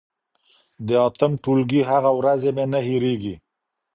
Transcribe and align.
د 0.87 0.89
اتم 1.07 1.31
ټولګي 1.43 1.81
هغه 1.91 2.11
ورځې 2.19 2.49
مي 2.55 2.65
نه 2.73 2.79
هېرېږي. 2.87 3.35